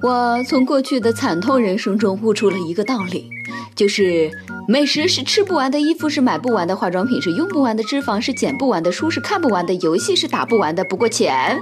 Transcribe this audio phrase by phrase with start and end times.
[0.00, 3.28] 我从过去的惨痛人生中悟出了一个道理，
[3.74, 4.30] 就是
[4.68, 10.84] 美食是吃不完的，衣服是买不完的，化妆品是用不完的，脂肪是减不完的，书是看不完的，游戏是打不完的。
[10.84, 11.58] 不过钱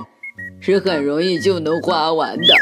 [0.61, 2.55] 是很容易就能花完的。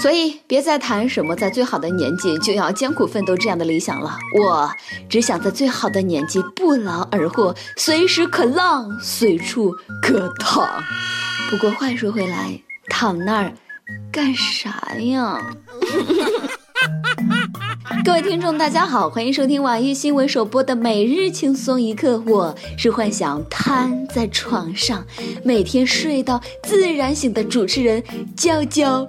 [0.00, 4.16] 所以别再谈什么在最好的年纪就要艰苦奋斗这样的理想了。
[4.38, 4.70] 我
[5.08, 10.64] 只想在最好的年纪不劳而获，随时可浪，随处可躺。
[11.50, 13.52] 不过话说回来，躺那儿。
[14.16, 15.38] 干啥呀？
[18.02, 22.22] 各位听众，大家好，欢迎收听网易新闻首播的每日轻松一刻。
[22.26, 25.04] 我是幻想瘫在床上，
[25.44, 28.02] 每天睡到自然醒的主持人
[28.34, 29.06] 娇娇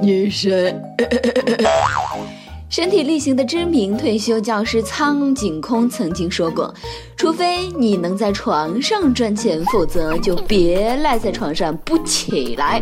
[0.00, 0.80] 女神。
[2.70, 6.72] 身体力行的知名退休教师苍井空曾经说过
[7.16, 12.80] ：“除非你能在床上赚钱，否则就别赖在床上不起来。”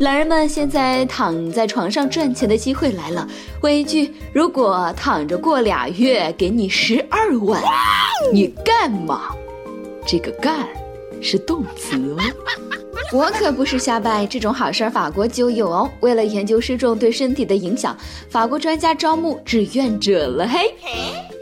[0.00, 3.28] 懒人们，现在躺在床上赚钱的机会来了。
[3.60, 7.62] 问一句：如果躺着过俩月，给你十二万，
[8.32, 9.34] 你干吗？
[10.06, 10.66] 这个“干”
[11.20, 12.18] 是动词哦。
[13.12, 15.90] 我可不是瞎掰，这种好事儿法国就有哦。
[15.98, 17.96] 为了研究失重对身体的影响，
[18.28, 20.72] 法国专家招募志愿者了嘿。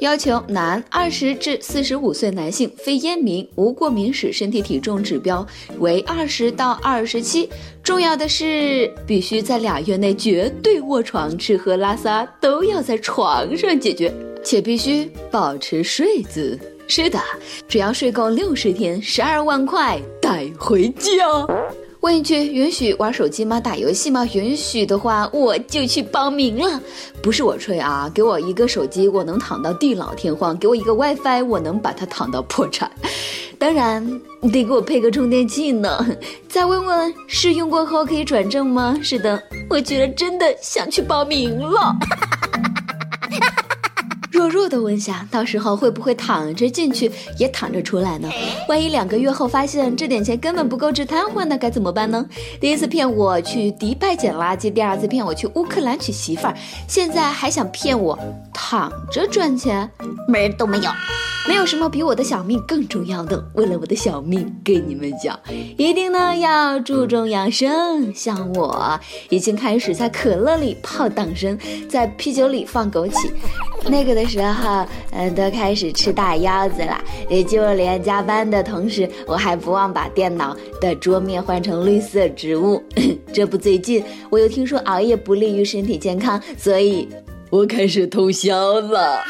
[0.00, 5.46] 要求男二十至四十五岁男性，非烟民，无过敏史，身体体重指标
[5.78, 7.50] 为二十到二十七。
[7.82, 14.10] 重要的是，必须在俩月内绝对卧床，吃喝拉撒都要在床上解决，
[14.42, 16.58] 且必须保持睡姿。
[16.90, 17.20] 是的，
[17.68, 21.10] 只要睡够六十天，十二万块带回家。
[22.00, 23.58] 问一句，允许玩手机吗？
[23.58, 24.26] 打游戏吗？
[24.34, 26.78] 允许的话，我就去报名了。
[27.22, 32.90] 不是我吹啊，给我一个手机，我能躺到地老天荒；给我一个 WiFi，我能把它躺到破产。
[33.58, 34.04] 当然，
[34.42, 36.06] 你得给我配个充电器呢。
[36.46, 39.00] 再问问，试用过后可以转正吗？
[39.02, 41.96] 是的，我觉得真的想去报名了。
[44.38, 47.10] 弱弱的问下，到时候会不会躺着进去
[47.40, 48.30] 也躺着出来呢？
[48.68, 52.24] 万一两个月后发现这点钱根本不够治瘫痪，那该怎么办呢？
[52.60, 56.54] 第一次骗我去迪拜捡垃圾，第二次骗我去乌克兰娶媳妇儿，
[56.86, 58.16] 现在还想骗我
[58.54, 59.90] 躺着赚钱，
[60.28, 60.90] 门都没有。
[61.48, 63.42] 没有什么比我的小命更重要的。
[63.54, 65.36] 为了我的小命，跟你们讲，
[65.78, 68.14] 一定呢要注重养生。
[68.14, 69.00] 像我
[69.30, 73.30] 已经开始在可乐里泡党参，在啤酒里放枸杞。
[73.88, 77.00] 那个的时候，嗯，都开始吃大腰子了。
[77.28, 82.82] 也就连加班的同时，我还不忘把电脑的桌面换成绿色植物。
[83.32, 87.08] 这不，最近我又听说熬夜不利于身体健康，所以
[87.50, 89.22] 我开始通宵了。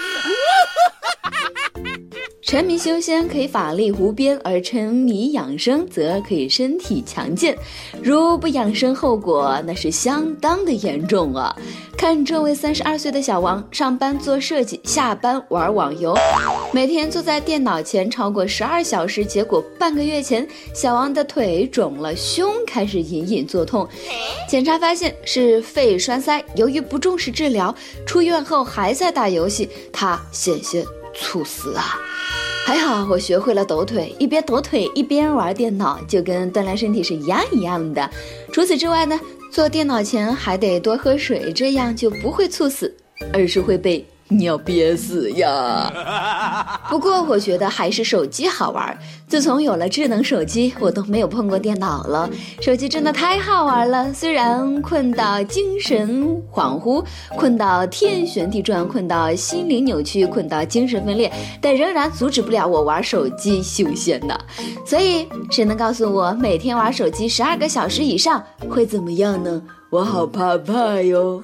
[2.49, 7.55] 沉迷修仙可以法力无边，而沉迷养生则可以身体强健。
[8.03, 11.55] 如不养生，后果那是相当的严重啊！
[11.95, 16.17] 看这位三十二岁的小王，上班做设计，下班玩网游，
[16.73, 19.23] 每天坐在电脑前超过十二小时。
[19.23, 23.87] 结果半个月前，小王的腿肿了，胸开始隐隐作痛，
[24.49, 26.43] 检查发现是肺栓塞。
[26.57, 27.75] 由于不重视治疗，
[28.07, 30.83] 出院后还在打游戏，他险些
[31.21, 31.99] 猝死啊！
[32.67, 38.11] 还好我学会了抖腿，一边抖腿一边玩电脑，就跟锻炼身体是一样一样的。
[38.53, 39.19] 除此之外呢，
[39.51, 42.95] 坐电脑前还得多喝水，这样就不会猝死，
[43.33, 44.05] 而是会被。
[44.29, 45.91] 你要憋死呀！
[46.89, 48.97] 不过我觉得还是手机好玩。
[49.27, 52.29] 自从有了智能手机，我都没有碰过电脑了。
[52.63, 57.05] 手机真的太好玩了，虽然困到精神恍惚，
[57.37, 61.31] 困到天旋地转，困到心灵扭曲，困到精神分裂，
[61.61, 64.35] 但仍然阻止不了我玩手机修仙呢。
[64.87, 69.63] 所以，谁能告诉我每天玩手机十二个小时以上会怎么样呢？
[69.91, 71.43] 我好怕怕哟。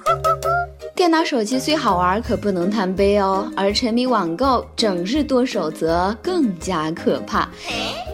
[0.95, 3.51] 电脑、手机虽好玩，可不能贪杯哦。
[3.53, 7.49] 而沉迷网购、整日剁手则更加可怕。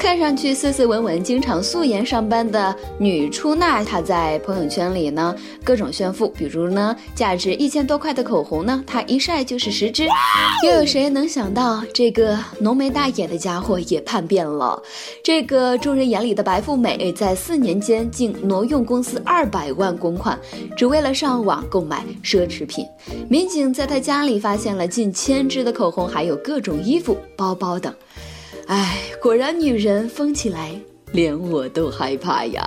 [0.01, 10.07] 看上去斯斯文文、经常素颜上班的女出纳，她在朋友圈里呢各种炫富，比如呢价值一千多块的口红呢，她一晒就是十支。
[10.65, 14.81] 又有谁能想到，这个浓眉大眼的家伙也叛变了？
[15.24, 20.38] 这个众人眼里的白富美，在四年间竟挪用公司二百万公款，
[20.75, 22.83] 只为了上网购买奢侈品。
[23.30, 27.94] 民警在他家里发现了近千支的口红，还有各种衣服、包包等。
[28.68, 30.80] 哎，果然女人疯起来，
[31.12, 32.66] 连我都害怕呀！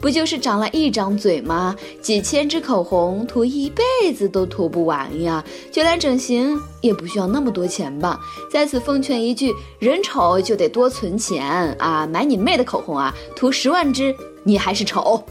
[0.00, 1.74] 不就是长了一张嘴吗？
[2.02, 5.44] 几千支口红涂一辈子都涂不完呀！
[5.70, 8.20] 就连整形也不需要那么多钱吧？
[8.50, 12.06] 在此奉劝一句：人丑就得多存钱啊！
[12.06, 13.14] 买你妹的口红啊！
[13.36, 15.24] 涂十万支你还是丑。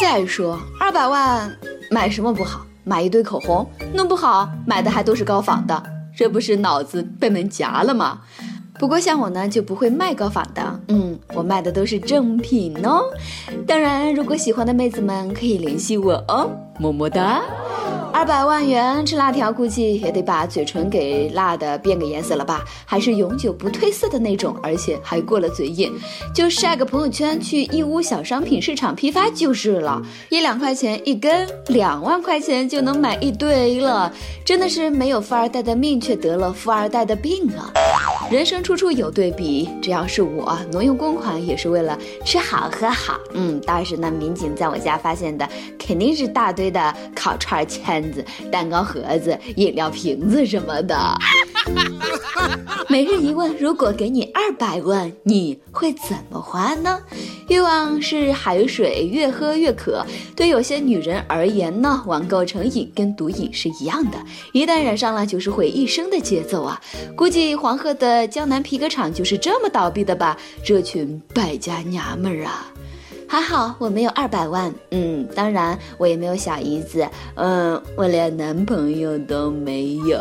[0.00, 1.56] 再说二百万。
[1.90, 2.66] 买什么不好？
[2.82, 5.82] 买一堆口红弄不好，买的还都是高仿的，
[6.16, 8.20] 这不是脑子被门夹了吗？
[8.78, 13.04] 不过像我呢，就不会卖高仿的，嗯，我卖的都是正品哦。
[13.66, 17.42] 当然，如果喜欢的妹子们可以联系我哦，么么哒。
[18.26, 22.64] 百万元吃辣条，估计也得把嘴唇给辣的变个颜色了吧？
[22.84, 25.92] 还是永久不褪色的那种，而且还过了嘴瘾，
[26.34, 30.02] 就晒个朋友圈去义乌小商品市场批发就是了。
[30.28, 34.12] 一两块钱一根，两万块钱就能买一堆了，
[34.44, 37.70] 真的是没有富二代的命，却得了富二代的病啊！
[38.28, 43.20] 人生处处有对比，只要是我挪用公款，也是为了吃好喝好。
[43.34, 48.12] 嗯，当时那民警在我家发现的，肯定是大堆的烤串签。
[48.50, 50.96] 蛋糕盒子、饮料瓶子什么的。
[52.88, 57.00] 每日一问：如果给你二百万，你会怎么花呢？
[57.48, 60.04] 欲望是海水，越喝越渴。
[60.36, 64.18] 对有些女人而言呢，网购成瘾跟毒瘾是一样的，
[64.52, 66.80] 一旦染上了，就是毁一生的节奏啊！
[67.16, 70.36] 估计黄鹤的江南皮革厂就是这么倒闭的吧？
[70.64, 72.72] 这群败家娘们儿啊！
[73.28, 80.18] 还好我没有二百万，嗯，当然我也没有小姨子，嗯，我连男朋友都没有，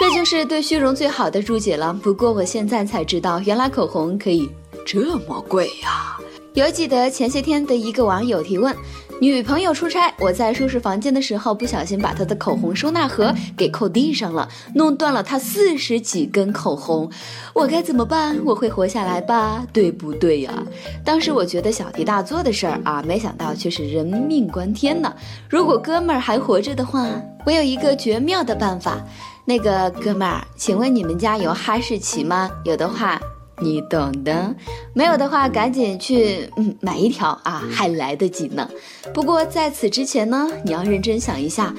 [0.00, 1.92] 这就是对虚荣最好的注解了。
[2.02, 4.48] 不过我现在才知道，原来口红可以
[4.84, 6.18] 这么贵呀！
[6.54, 8.74] 犹记得前些天的一个网友提问。
[9.20, 17.10] 女朋友出差，我在收拾房间的时候，不小心把她的口红收纳盒给扣地上了，弄断了她四十几根口红，
[17.52, 18.38] 我该怎么办？
[18.44, 19.66] 我会活下来吧？
[19.72, 20.62] 对不对呀？
[21.04, 25.12] 当时我觉得小题大做的事儿啊，没想到却是人命关天呢。
[25.48, 27.04] 如果哥们儿还活着的话，
[27.44, 29.04] 我有一个绝妙的办法。
[29.44, 32.48] 那个哥们儿，请问你们家有哈士奇吗？
[32.64, 33.20] 有的话。
[33.60, 34.54] 你懂的，
[34.92, 38.68] 没有的话赶紧去嗯买一条啊，还来得及呢。
[39.12, 41.74] 不过在此之前呢，你要认真想一下，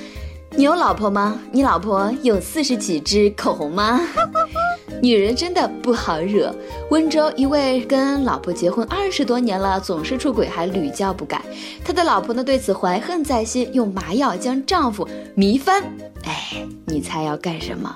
[0.52, 1.40] 你有老婆吗？
[1.52, 4.02] 你老婆有四十几支口红吗？
[5.02, 6.54] 女人真的不好惹。
[6.90, 11.42] 温州一位跟老婆结婚二十多年了，总是出轨还屡教不改，
[11.86, 15.82] 他的老婆呢对此怀恨在心，用麻药将丈夫迷翻。
[16.26, 17.96] 哎，你猜要干什么？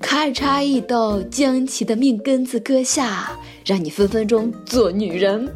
[0.00, 5.52] 咔嚓一刀，将其的命根子割下，让你分分钟做女人。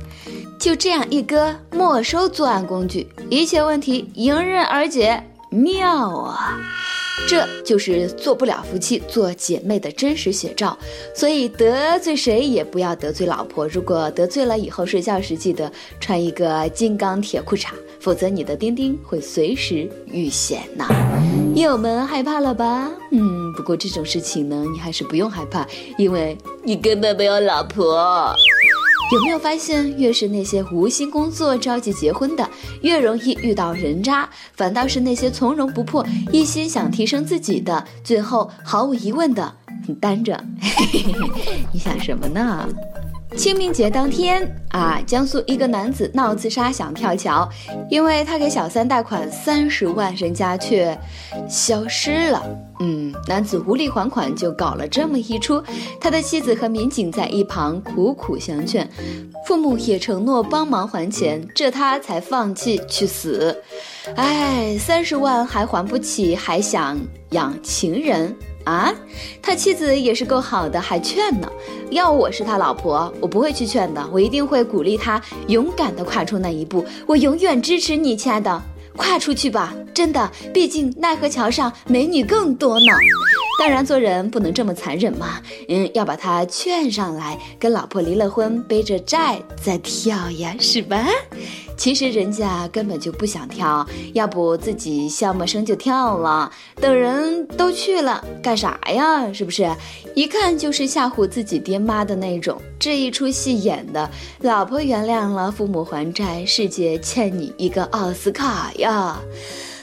[0.58, 6.58] 就这样一割，没收作案工具，一切问题迎刃而解，妙啊！
[7.28, 10.76] 这就是做不了夫妻做姐妹的真实写照。
[11.14, 17.68] 所以得罪谁也不要得罪老婆，如果得罪了，以后睡觉时记得穿一个金刚铁裤衩，
[18.04, 20.86] 否则你的丁丁会随时遇险呐。
[21.56, 22.90] 友们害怕了吧？
[23.12, 25.66] 嗯，不过这种事情呢，你还是不用害怕，
[25.96, 28.30] 因为你根本没有老婆。
[29.10, 32.46] 有没有发现，越是那些无心工作、着急结婚的，
[32.82, 39.54] 越容易遇到人渣；反倒是那些从容不迫、一心想提升自己的，最后毫无疑问的
[39.86, 40.38] 你单着。
[41.72, 42.68] 你想什么呢？
[43.36, 47.48] 清明节当天啊，江苏一个男子闹自杀想跳桥，
[47.90, 50.96] 因为他给小三贷款三十万，人家却
[51.48, 52.42] 消失了。
[52.80, 55.62] 嗯，男子无力还款，就搞了这么一出。
[56.00, 58.88] 他的妻子和民警在一旁苦苦相劝，
[59.46, 63.56] 父母也承诺帮忙还钱，这他才放弃去死。
[64.14, 66.98] 哎，三十万还还不起，还想
[67.30, 68.34] 养情人。
[68.64, 68.92] 啊，
[69.42, 71.50] 他妻子也是够好的，还劝呢。
[71.90, 76.84] 要我是他老婆，我不会去劝的，我一定会鼓励他勇敢的跨出那一步。
[77.06, 78.62] 我永远支持你，亲爱的，
[78.96, 82.86] 跨出去吧，真的，毕竟奈何桥上美女更多呢。
[83.60, 91.06] 当然，做人不能这么残忍嘛，嗯，要把他劝上来，跟老婆离了婚，背着债再跳呀，是吧？
[91.76, 96.50] 其实人家根本就不想跳，要不自己笑么声就跳了。
[96.80, 99.32] 等人都去了，干啥呀？
[99.32, 99.70] 是不是？
[100.14, 102.60] 一看就是吓唬自己爹妈的那种。
[102.78, 104.08] 这一出戏演的，
[104.40, 109.18] 老婆原谅了，父母还债，世界欠你一个奥斯卡呀！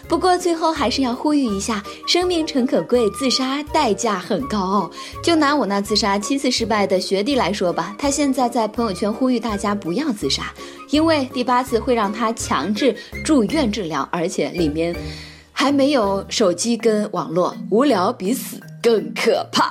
[0.07, 4.91] 不过最后还是要呼吁一下，生命诚可贵，自杀代价很高哦。
[5.24, 10.53] 就拿我那自杀七次失败的学弟来说吧，他现在在朋友圈呼吁大家不要自杀，
[10.91, 12.95] 因为第八次会让他强制
[13.25, 14.95] 住院治疗，而且里面
[15.51, 19.69] 还没有手机跟网络，无聊比死更可怕。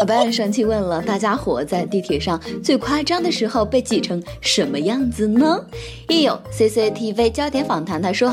[0.00, 5.64] 老板生气问了大家伙，在地铁上最夸张的时候被挤成什么样子呢？
[6.08, 8.32] 一有 CCTV 焦点访谈，他说：“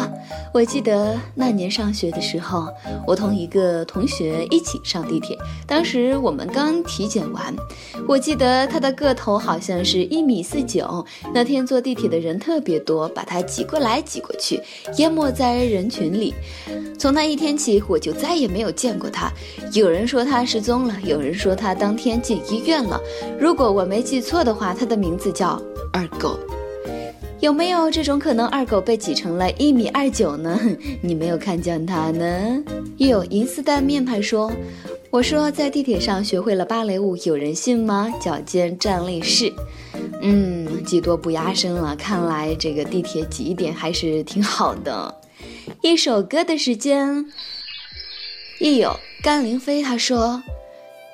[0.54, 2.68] 我记得那年上学的时候，
[3.06, 5.38] 我同一个同学一起上地铁，
[5.68, 7.54] 当时我们刚体检完，
[8.08, 11.06] 我记得他的个头好像是一米四九。
[11.34, 14.60] 那天坐地铁的人特别多，把他挤过来挤过去，
[14.98, 16.34] 淹没在人群里。
[16.98, 19.32] 从那一天起，我就再也没有见过他。
[19.74, 23.00] 有人说他失踪了，有人说他当天进医院了。
[23.40, 26.40] 如果我没记错的话，他的名字叫二狗。”
[27.40, 28.46] 有没有这种可能？
[28.48, 30.60] 二狗被挤成了一米二九呢？
[31.02, 32.62] 你没有看见他呢？
[32.98, 34.52] 有银丝蛋面派说
[35.10, 39.54] ：“我说在地铁上学会了芭蕾舞，有人信吗？”脚尖站立式，
[40.22, 41.96] 嗯，技多不压身了。
[41.96, 45.16] 看来这个地铁挤一点还是挺好的。
[45.82, 47.26] 一首歌的时间，
[48.60, 50.42] 亦有甘凌飞他说：“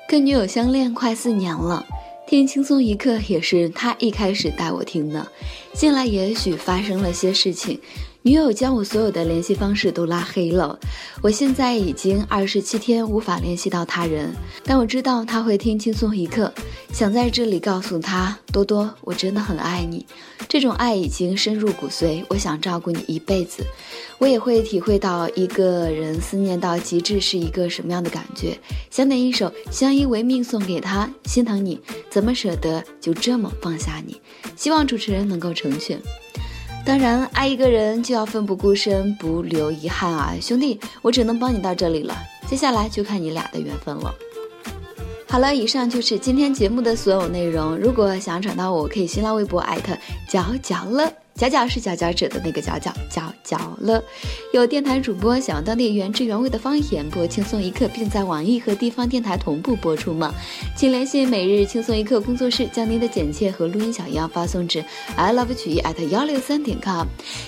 [0.08, 1.84] 跟女友相恋快四年了。”
[2.26, 5.26] 听轻松一刻也是他一开始带我听的，
[5.74, 7.80] 近来也许发生了些事情。
[8.26, 10.76] 女友将我所有的联系方式都拉黑了，
[11.22, 16.52] 我现在已经二十七天无法联系到他人，但我知道他会听轻松一刻，
[16.92, 20.04] 想在这里告诉他，多多，我真的很爱你，
[20.48, 23.64] 这种爱已经深入骨髓，我想照顾你一辈子，
[24.18, 28.58] 我也会体会到一个人思念到极致是一个什么样的感觉，
[28.90, 31.80] 想点一首相依为命送给他，心疼你，
[32.10, 34.20] 怎么舍得就这么放下你？
[34.56, 36.02] 希望主持人能够成全。
[36.86, 42.16] 当然，爱一个人就要奋不顾身，不留遗憾啊，兄弟，我只能帮你到这里了，
[42.48, 44.14] 接下来就看你俩的缘分了。
[45.28, 47.76] 好了，以上就是今天节目的所有内容。
[47.76, 51.12] 如果想要找到我，可以新浪微博艾特角角乐。
[51.36, 54.02] 角角是佼佼者的那个角角，角角了。
[54.54, 60.34] 有电台主播想要当地原汁原味的方言播轻松一刻，并在网易和地方电台同步播出吗？
[60.74, 64.82] 请联系每日轻松一刻工作室，将您的简介和录音小样发送至
[65.14, 67.06] i love 曲艺 at 幺六三点 com。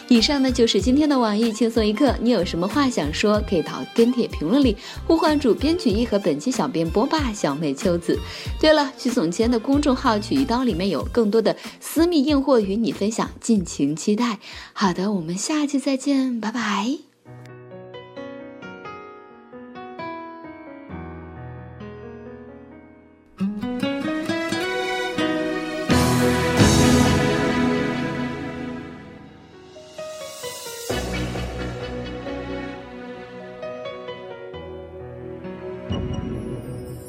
[0.08, 4.76] 以上呢就是今天的网易轻松一刻，你有什么话想说，可以到跟帖评论里
[5.06, 8.18] 呼唤主编曲艺和本期小编波霸小妹秋子。
[8.60, 13.77] 对了，徐总监的公众号曲一刀里面有更多的私密硬货与你分享，敬请。
[13.78, 14.40] 请期待。
[14.72, 16.98] 好的，我们下期再见，拜拜。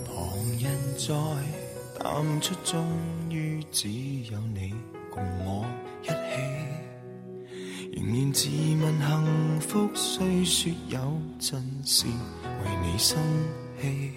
[0.05, 0.21] 旁
[0.59, 1.15] 人在
[1.97, 2.87] 淡出，终
[3.31, 3.89] 于只
[4.31, 4.71] 有你
[5.11, 5.65] 共我
[6.03, 6.13] 一起。
[7.93, 8.47] 仍然自
[8.81, 10.99] 问幸福，虽说有
[11.39, 13.17] 阵时为你生
[13.81, 14.13] 气。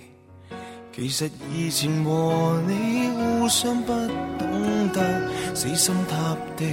[0.95, 3.93] 其实以前和你互相不
[4.39, 6.67] 懂得死心塌地，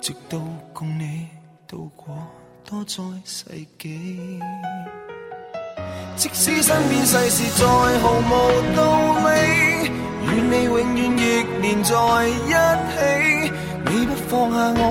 [0.00, 0.38] 直到
[0.72, 1.26] 共你
[1.66, 2.16] 度过
[2.64, 3.44] 多载世
[3.78, 4.40] 纪。
[6.14, 7.66] 即使身边世事再
[7.98, 9.32] 毫无道理，
[10.32, 11.92] 与你永远亦连在
[12.26, 12.50] 一
[12.92, 13.52] 起。
[13.84, 14.82] 你不放下我，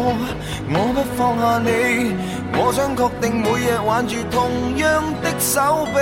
[0.70, 2.14] 我不放下你，
[2.54, 5.98] 我想确定每日挽住同样的手臂，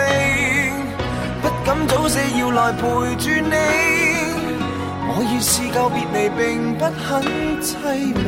[1.41, 2.81] 不敢早死要来陪
[3.15, 3.55] 住你。
[5.11, 7.23] 我已试够别离，并不很
[7.61, 7.67] 凄
[8.23, 8.27] 美，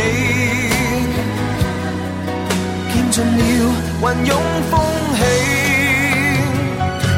[3.11, 4.31] 尽了云涌
[4.71, 4.73] 风
[5.17, 5.19] 起，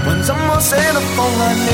[0.04, 1.68] 还怎么舍得放下你？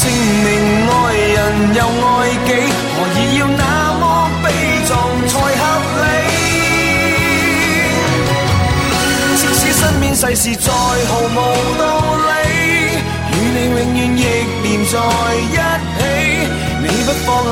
[0.00, 0.04] 证
[0.44, 0.46] 明
[0.90, 1.36] 爱人
[1.74, 2.06] 又爱
[2.46, 2.48] 己，
[2.94, 3.62] 何以要那
[3.98, 4.02] 么
[4.44, 4.46] 悲
[4.86, 4.90] 壮
[5.28, 5.60] 才合
[6.04, 6.06] 理？
[9.38, 11.36] 即使身边世事再毫无
[11.78, 11.82] 道
[12.16, 12.17] 理，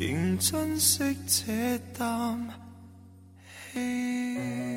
[0.00, 2.48] 仍珍惜这啖
[3.74, 4.69] 气。